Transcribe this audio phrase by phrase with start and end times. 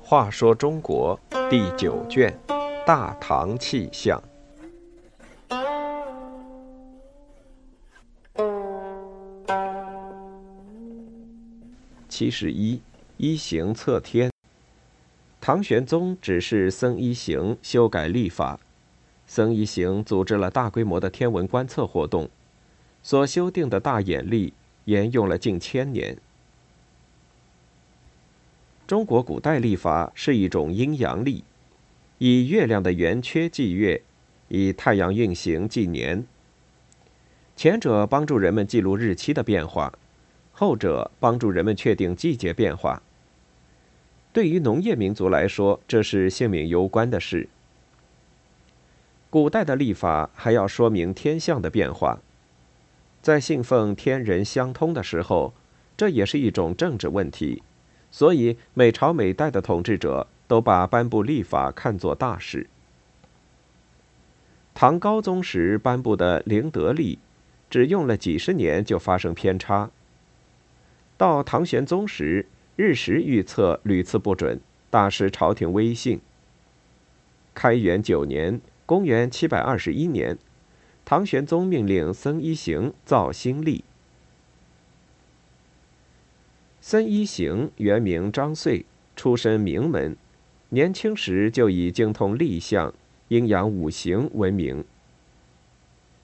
[0.00, 1.18] 话说中国
[1.50, 2.34] 第九卷
[2.86, 4.18] 《大唐气象》
[12.08, 12.80] 七十一
[13.18, 14.30] 一行测天。
[15.42, 18.58] 唐玄宗指示僧一行修改历法，
[19.26, 22.28] 僧一行组织了大规模的天文观测活动，
[23.08, 24.52] 所修订的大眼历
[24.84, 26.18] 沿用了近千年。
[28.86, 31.42] 中国古代历法是一种阴阳历，
[32.18, 34.02] 以月亮的圆缺计月，
[34.48, 36.26] 以太阳运行计年。
[37.56, 39.90] 前者帮助人们记录日期的变化，
[40.52, 43.02] 后者帮助人们确定季节变化。
[44.34, 47.48] 对于农业民族来说，这是性命攸关的事。
[49.30, 52.18] 古代的历法还要说明天象的变化，
[53.20, 55.52] 在信奉天人相通的时候，
[55.96, 57.62] 这也是一种政治问题。
[58.10, 62.66] 所以，每朝每代的统治者都把颁布历法看作大事。
[64.74, 67.18] 唐高宗时颁布的灵德历，
[67.68, 69.90] 只用了几十年就发生偏差。
[71.16, 72.46] 到唐玄宗时，
[72.76, 76.20] 日食预测屡次不准，大失朝廷威信。
[77.54, 80.38] 开元九年（公元721年），
[81.10, 83.82] 唐玄宗命令僧一行造新历。
[86.82, 88.84] 僧一行原名张遂，
[89.16, 90.14] 出身名门，
[90.68, 92.92] 年轻时就以精通历象、
[93.28, 94.84] 阴阳五行闻名。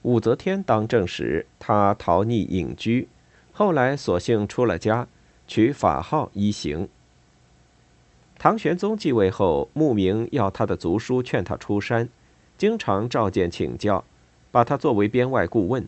[0.00, 3.06] 武则天当政时，他逃匿隐居，
[3.52, 5.06] 后来索性出了家。
[5.46, 6.88] 取法号一行。
[8.38, 12.08] 唐玄宗继位后，慕名要他的族叔劝他出山，
[12.56, 14.02] 经常召见请教，
[14.50, 15.86] 把他作为编外顾问。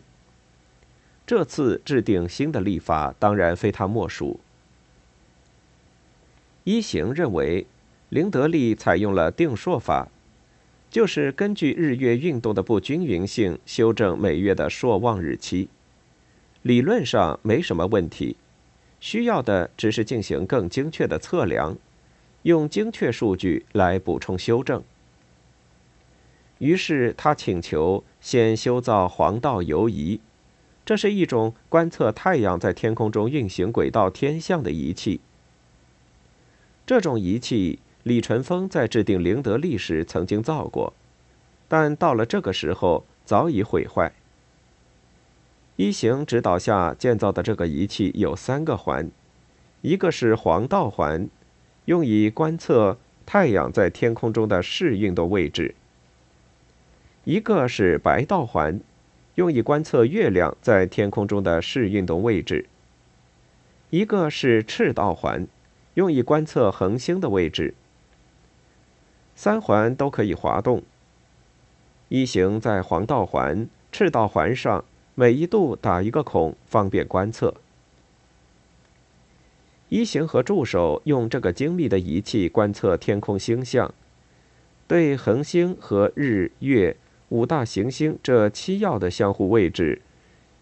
[1.25, 4.39] 这次制定新的历法，当然非他莫属。
[6.63, 7.65] 一行认为，
[8.09, 10.09] 林德利采用了定朔法，
[10.89, 15.69] 就是根据日月运动的不均匀性修正每月的朔望日期，
[16.61, 18.35] 理论上没什么问题。
[18.99, 21.75] 需要的只是进行更精确的测量，
[22.43, 24.81] 用精确数据来补充修正。
[26.63, 30.21] 于是他请求先修造黄道游仪，
[30.85, 35.19] 这是一种观测太阳在天空中运行轨道天象的仪器。
[36.85, 40.93] 这种仪器，李淳风在制定灵德历时曾经造过，
[41.67, 44.13] 但到了这个时候早已毁坏。
[45.75, 49.11] 一行指导下建造的这个仪器有三个环，
[49.81, 51.27] 一个是黄道环，
[51.85, 55.75] 用以观测太阳在天空中的视运动位置；
[57.25, 58.79] 一个是白道环，
[59.35, 62.65] 用以观测月亮在天空中的视运动位置；
[63.89, 65.47] 一个是赤道环，
[65.93, 67.73] 用以观测恒星的位置。
[69.35, 70.83] 三环都可以滑动。
[72.09, 74.83] 一行在黄道环、赤道环上。
[75.15, 77.53] 每一度打一个孔，方便观测。
[79.89, 83.93] 一行和助手用这个精密的仪器观测天空星象，
[84.87, 86.97] 对恒星和日月
[87.33, 89.99] 五大行星这七要的相互位置、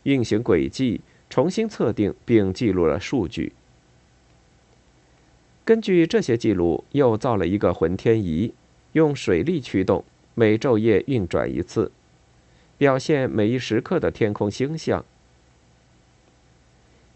[0.04, 3.52] 运行轨迹重新测定，并记录了数据。
[5.66, 8.54] 根据这些记录，又造了一个浑天仪，
[8.94, 11.92] 用水力驱动，每昼夜运转一次。
[12.78, 15.03] 表现每一时刻的天空星象。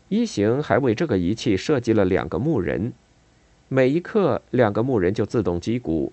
[0.09, 2.91] 一行还为这个仪器设计了两个木人，
[3.69, 6.11] 每一刻两个木人就自动击鼓，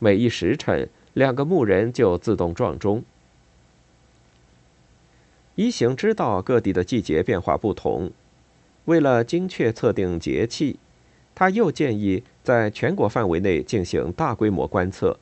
[0.00, 3.02] 每一时辰两个木人就自动撞钟。
[5.54, 8.10] 一行知道各地的季节变化不同，
[8.86, 10.78] 为了精确测定节气，
[11.34, 15.18] 他又建议在全国范围内进行大规模观测。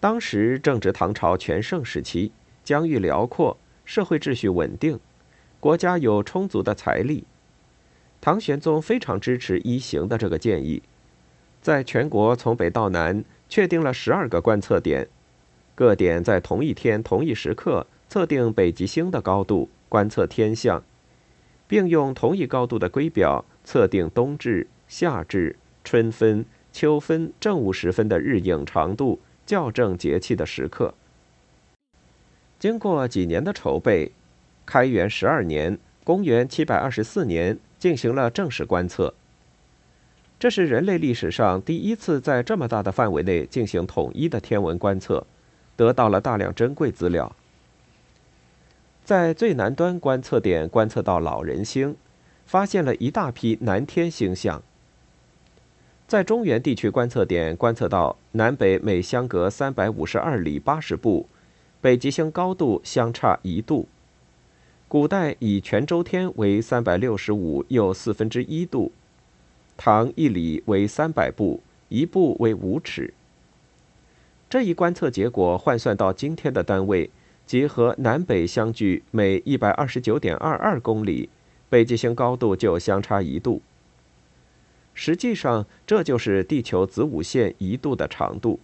[0.00, 2.32] 当时正值唐朝全盛时期，
[2.64, 4.98] 疆域辽阔，社会秩序稳定，
[5.60, 7.24] 国家有充足的财力。
[8.20, 10.82] 唐玄宗非常支持一行的这个建议，
[11.62, 15.08] 在全国从北到南确定了十二个观测点，
[15.74, 20.82] 各点在同一天同一时刻测定北极星的高度，观测天象，
[21.66, 29.20] 并用同一高度的圭表测定冬至、夏至、春分、秋分正午时分的日影长度。
[29.46, 30.92] 校正节气的时刻。
[32.58, 34.10] 经过几年的筹备，
[34.66, 39.14] 开元十二年（公元724年）进行了正式观测。
[40.38, 45.26] 这是人类历史上第一次在这么大的范围内进行统一的天文观测，
[45.76, 47.34] 得到了大量珍贵资料。
[49.02, 51.96] 在最南端观测点观测到老人星，
[52.44, 54.62] 发现了一大批南天星象。
[56.06, 61.26] 在中原地区观测点观测到南北每相隔三百五十二里八十步，
[61.80, 63.88] 北极星高度相差一度。
[64.86, 68.92] 古代以全周天为三百六十五又四分之一度，
[69.76, 73.12] 唐一里为三百步，一步为五尺。
[74.48, 77.10] 这一观测结果换算到今天的单位，
[77.46, 81.28] 即和南北相距每一百二十九点二二公里，
[81.68, 83.60] 北极星高度就相差一度。
[84.94, 88.58] 实际上，这就是地球子午线一度的长度。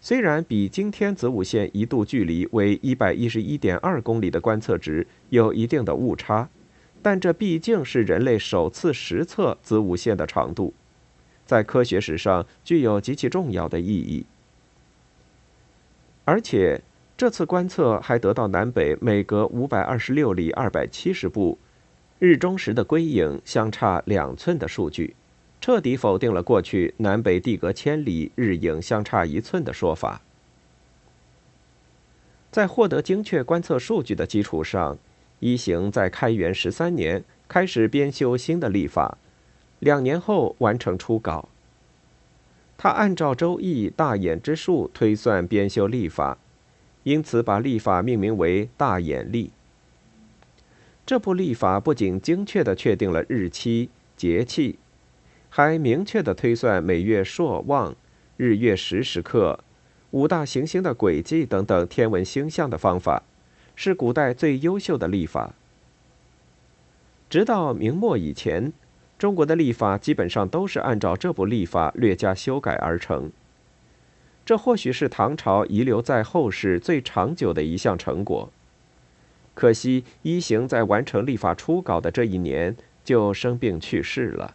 [0.00, 6.48] 虽然比今天子午线一度距离为一百一十一点二公里的观测值有一定的误差，
[7.02, 10.72] 但这毕竟是人类首次实测子午线的长度，
[11.44, 14.24] 在科学史上具有极其重要的意义。
[16.24, 16.80] 而且，
[17.16, 21.58] 这次观测还得到南北每隔五百二十六里二百七十步。
[22.20, 25.16] 日中时的归影相差两寸的数据，
[25.60, 30.20] 彻底否定了过去南北地隔千里日影相差一寸的说法。
[32.52, 34.96] 在获得精确观测数据的基础上，
[35.42, 39.18] 一行在开元十三年开始编修新的历法，
[39.80, 41.48] 两年后完成初稿。
[42.78, 46.38] 他按照《周易》大衍之术推算编修历法，
[47.02, 49.46] 因此把历法命名为《大衍历》。
[51.04, 54.78] 这部历法不仅精确地确定了日期、节气，
[55.48, 57.96] 还明确地推算每月朔望、
[58.36, 59.58] 日月食时刻、
[60.12, 63.24] 五大行星的轨迹等等天文星象的方法，
[63.74, 65.54] 是古代最优秀的历法。
[67.30, 68.72] 直到明末以前，
[69.18, 73.30] 中国的历法基本上都是按照这部历法略加修改而成。
[74.44, 78.50] 这或许是唐朝遗留在后世最长久的一项成果。
[79.54, 84.54] 可惜，一行在完成历法初稿的这一年就生病去世了。